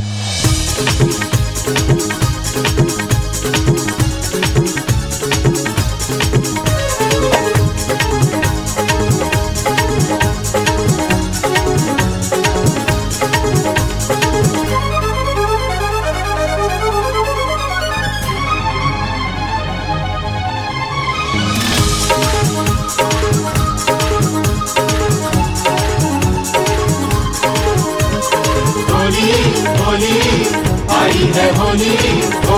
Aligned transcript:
होली 0.00 1.35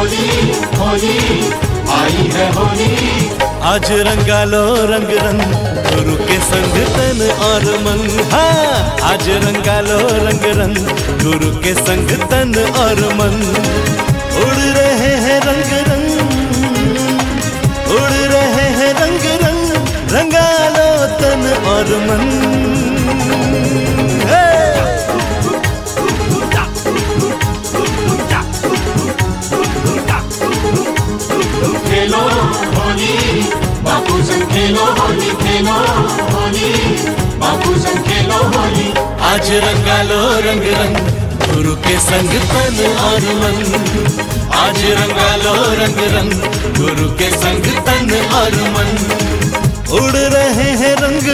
होली 0.09 0.53
होली, 0.79 1.17
आई 1.95 2.23
है 2.35 2.45
होली। 2.53 2.93
आज 3.71 3.91
रंगा 4.09 4.43
लो 4.45 4.63
रंग 4.91 5.11
रंग, 5.25 5.43
गुरु 5.89 6.15
के 6.27 6.39
संग 6.45 6.77
तन 6.95 7.21
और 7.47 7.67
मन। 7.85 8.01
हाँ 8.33 8.97
आज 9.11 9.29
रंगा 9.45 9.79
लो 9.81 9.99
रंग 10.27 10.47
रंग, 10.61 10.77
गुरु 11.25 11.51
के 11.63 11.75
संग 11.75 12.11
तन 12.31 12.55
और 12.79 13.05
मन। 13.19 13.37
उड़ 14.45 14.57
रहे 14.79 15.13
हैं 15.25 15.41
रंग 15.43 15.73
रंग, 15.91 16.09
उड़ 17.91 18.17
रहे 18.33 18.69
हैं 18.79 18.93
रंग 19.03 19.31
रंग, 19.45 19.61
रंगा 20.13 20.49
लो 20.77 20.91
तन 21.21 21.47
और 21.69 21.97
मन। 22.09 22.38
खेलो, 34.79 34.91
होली 34.99 35.31
खेलो, 35.43 35.77
होली। 36.33 36.69
बापू 37.39 37.71
संग 37.79 38.03
खेलो, 38.05 38.39
होली। 38.55 38.87
आज 39.29 39.51
रंगा 39.65 40.03
लो 40.03 40.19
रंग 40.47 40.67
रंग, 40.73 40.97
गुरु 41.47 41.75
के 41.77 41.99
संग 41.99 42.33
तन 42.51 42.79
और 43.07 43.27
मन। 43.41 43.57
आज 44.59 44.81
रंगा 45.01 45.31
लो 45.37 45.55
रंग 45.81 45.99
रंग, 46.15 46.33
गुरु 46.79 47.09
के 47.19 47.31
संग 47.31 47.67
तन 47.87 48.11
और 48.35 48.55
मन। 48.77 48.91
उड़ 49.99 50.17
रहे 50.35 50.71
हैं 50.81 50.95
रंग 50.97 51.19
रंग 51.19 51.28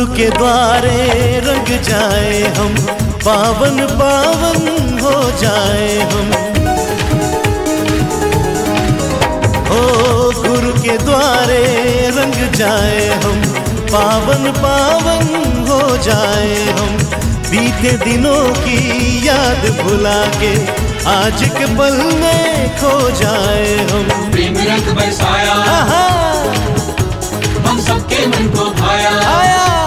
गुरु 0.00 0.14
के 0.16 0.28
द्वारे 0.30 0.98
रंग 1.44 1.66
जाए 1.84 2.36
हम 2.56 2.74
पावन 3.24 3.80
पावन 3.98 4.62
हो 5.02 5.12
जाए 5.40 5.88
हम। 6.12 6.30
ओ 9.70 9.82
गुरु 10.38 10.72
के 10.82 10.96
द्वारे 10.98 11.60
रंग 12.16 12.38
जाए 12.54 13.06
हम 13.24 13.42
पावन 13.92 14.50
पावन 14.56 15.28
हो 15.68 15.80
जाए 15.98 16.56
हम। 16.78 16.96
बीते 17.50 17.92
दिनों 18.04 18.42
की 18.56 18.80
याद 19.28 19.68
भुला 19.82 20.20
के 20.40 20.54
आज 21.16 21.44
के 21.58 21.66
पल 21.76 22.00
में 22.22 22.70
खो 22.78 22.94
जाए 23.20 23.76
हम। 23.92 24.08
प्रेम 24.32 24.56
रंग 24.70 24.94
बरसाया 24.96 25.54
हम 27.68 27.80
सबके 27.80 28.26
मन 28.26 28.48
को 28.56 28.70
भाया। 28.82 29.10
आया। 29.36 29.79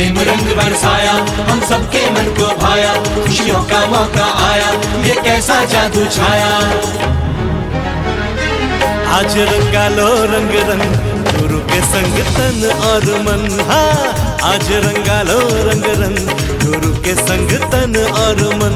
प्रेम 0.00 0.18
रंग 0.18 0.46
बरसाया, 0.56 1.12
हम 1.48 1.58
सबके 1.60 2.00
मन 2.10 2.28
को 2.36 2.46
भाया, 2.60 2.92
खुशियों 3.14 3.58
का 3.62 3.80
मौका 3.86 4.28
आया, 4.44 4.70
ये 5.04 5.14
कैसा 5.24 5.56
जादू 5.64 6.04
छाया। 6.06 6.46
आज 9.16 9.36
रंगा 9.50 9.86
लो 9.88 10.06
रंग 10.32 10.54
रंग, 10.70 10.84
गुरु 11.36 11.58
के 11.66 11.80
संग 11.82 12.16
तन 12.36 12.64
और 12.86 13.04
मन 13.26 13.44
हाँ। 13.70 13.92
आज 14.52 14.72
रंगा 14.86 15.20
लो 15.22 15.38
रंग 15.68 15.84
रंग, 16.00 16.18
गुरु 16.64 16.94
के 17.02 17.14
संग 17.20 17.52
तन 17.70 17.92
और 18.22 18.42
मन। 18.54 18.74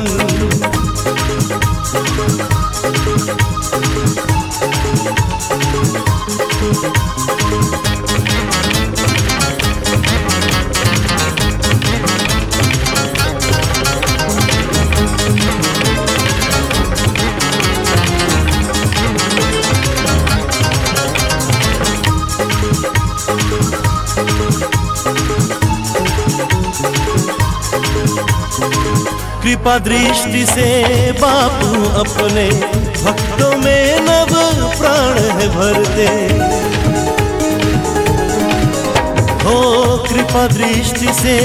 कृपा 29.65 29.79
दृष्टि 29.79 30.45
से 30.47 30.67
बापू 31.13 31.69
अपने 32.01 32.45
भक्तों 33.03 33.51
में 33.59 34.01
नव 34.01 34.33
प्राण 34.79 35.19
है 35.37 35.47
भरते। 35.55 36.09
हो 39.45 39.57
कृपा 40.09 40.47
दृष्टि 40.47 41.13
से 41.13 41.37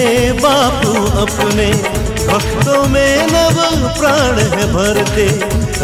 बापू 0.41 0.91
अपने 1.21 1.67
भक्तों 2.25 2.83
में 2.89 3.27
नव 3.27 3.87
प्राण 3.99 4.39
है 4.51 4.67
भरते। 4.73 5.27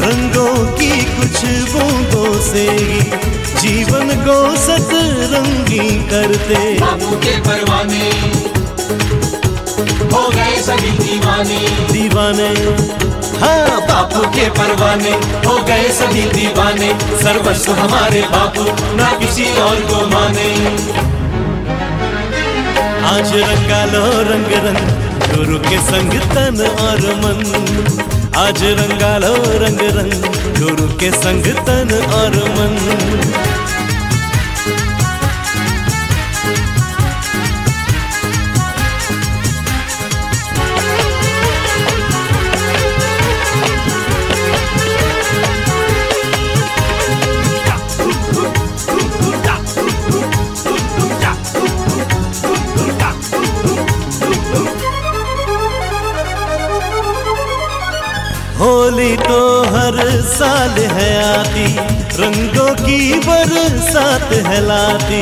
रंगों 0.02 0.56
की 0.76 0.92
कुछ 1.16 1.46
बूंदों 1.72 2.34
से 2.42 2.68
जीवन 3.62 4.16
को 4.26 4.36
सतरंगी 4.58 5.90
करते। 6.10 6.60
बाबू 6.82 7.16
के 7.18 7.40
परवाने 7.40 8.45
हो 10.16 10.30
गए 10.30 10.62
सभी 10.62 10.92
दीवाने। 10.92 11.60
दीवाने। 11.94 12.50
हाँ 13.40 13.82
बापू 13.82 14.22
के 14.28 14.50
परवाने। 14.50 15.12
हो 15.48 15.56
गए 15.64 15.90
सभी 15.90 16.22
दीवाने। 16.22 16.90
सर्वस्व 17.24 17.72
हमारे 17.72 18.22
बापू 18.22 18.64
ना 18.96 19.12
किसी 19.20 19.46
और 19.62 19.76
को 19.76 20.06
माने। 20.08 20.50
आज 23.06 23.32
रंगा 23.36 23.84
लो 23.86 24.06
रंग 24.32 24.54
रंग 24.66 25.06
गुरु 25.36 25.60
के 25.60 25.78
संग 25.82 26.12
तन 26.34 26.62
और 26.82 27.04
मन। 27.16 27.44
आज 28.38 28.64
रंगा 28.64 29.18
लो 29.18 29.34
रंग 29.36 29.80
रंग 29.98 30.24
गुरु 30.62 30.88
के 31.00 31.12
संग 31.12 31.46
तन 31.68 31.94
और 32.14 32.36
मन। 32.50 33.55
होली 58.66 59.16
तो 59.18 59.40
हर 59.64 59.98
साल 60.22 60.78
है 60.92 61.10
आती, 61.24 61.66
रंगों 62.22 62.74
की 62.76 63.20
बरसात 63.20 64.34
है 64.48 64.62
लाती 64.68 65.20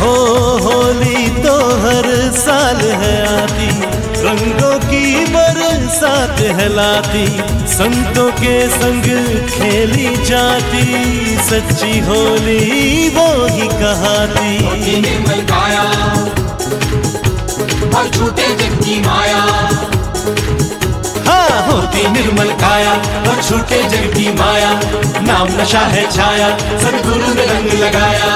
हो, 0.00 0.14
होली 0.58 1.28
तो 1.42 1.54
हर 1.80 2.08
साल 2.36 2.80
है 3.02 3.14
आती, 3.26 3.68
रंगों 4.22 4.78
की 4.80 5.24
बरसात 5.26 6.40
है 6.58 6.68
लाती 6.74 7.26
संतों 7.68 8.30
के 8.32 8.56
संग 8.68 9.06
खेली 9.48 10.16
जाती, 10.24 10.84
सच्ची 11.50 11.98
होली 12.00 13.08
वो 13.08 13.28
ही 13.46 13.68
कहाती। 13.68 14.56
और 17.92 18.08
की 18.76 19.00
माया। 19.00 19.81
होती 21.52 22.08
निर्मल 22.08 22.50
काया, 22.50 22.92
और 23.30 23.42
छूटे 23.42 23.82
जग 23.82 24.14
की 24.14 24.32
माया, 24.32 24.70
नाम 25.22 25.48
नशा 25.60 25.78
है 25.78 26.10
छाया, 26.10 26.48
सदगुरु 26.78 27.34
ने 27.34 27.44
रंग 27.46 27.72
लगाया। 27.72 28.30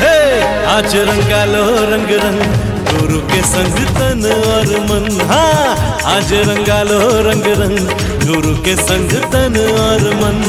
हे, 0.00 0.42
आज 0.66 0.96
रंगा 0.96 1.44
लो 1.44 1.64
रंग 1.92 2.10
रंग 2.24 2.40
गुरु 2.86 3.18
के 3.20 3.42
संग 3.42 3.76
तन 3.96 4.26
और 4.32 4.68
मन। 4.80 5.20
हाँ 5.30 5.76
आज 6.16 6.32
रंगा 6.32 6.82
लो 6.82 6.98
रंग 6.98 7.46
रंग 7.46 7.78
गुरु 8.26 8.54
के 8.56 8.76
संग 8.76 9.10
तन 9.10 9.56
और 9.80 10.14
मन 10.14 10.36
मौनी। 10.36 10.45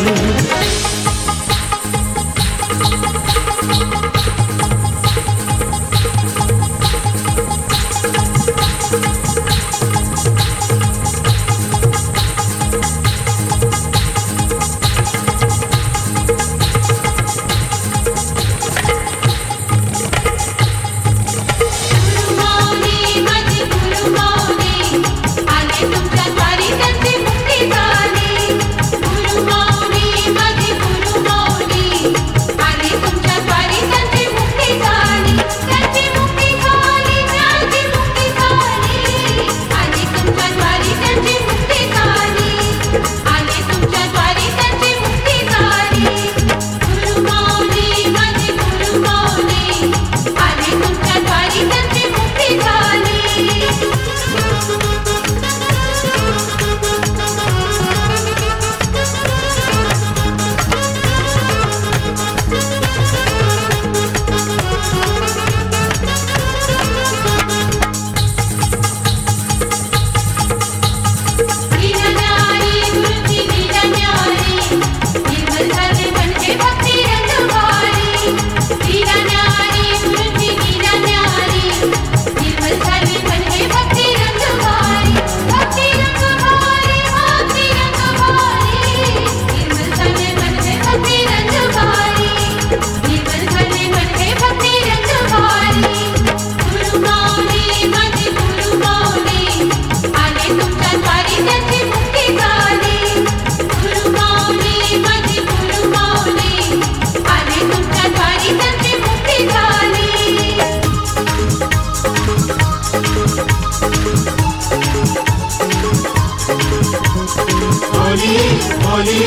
होली, 118.88 119.24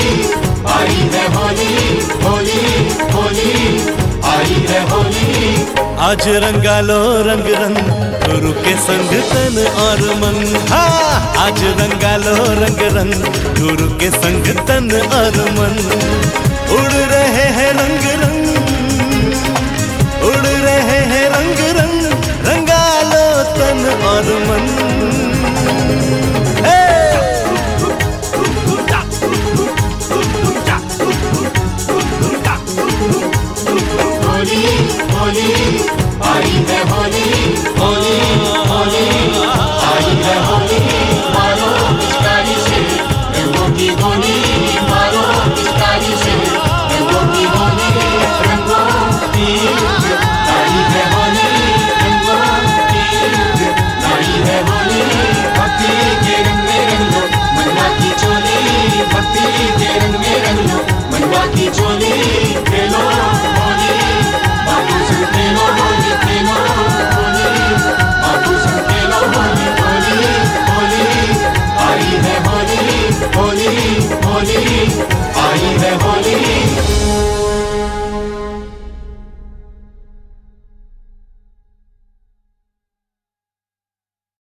आई 0.72 0.98
है 1.14 1.24
होली 1.34 1.72
होली 2.22 2.60
होली, 3.12 3.52
आई 4.30 4.54
है 4.68 4.80
होली। 4.90 5.54
आज 6.06 6.28
रंगा 6.44 6.80
लो 6.80 6.98
रंग 7.22 7.48
रंग, 7.54 7.78
गुरु 8.24 8.52
के 8.62 8.74
संग 8.84 9.12
तन 9.30 9.58
और 9.82 10.00
मन। 10.20 10.38
आज 11.40 11.62
रंगा 11.80 12.16
लो 12.16 12.36
रंग 12.60 12.80
रंग, 12.96 13.14
गुरु 13.60 13.88
के 13.98 14.10
संग 14.10 14.46
तन 14.68 14.90
और 15.18 15.40
मन। 15.58 15.74
होली 34.40 34.60
होली 35.14 35.48
आई 36.28 36.52
है 36.68 36.78
होली 36.90 37.24
होली 37.80 37.80
होली 37.80 38.09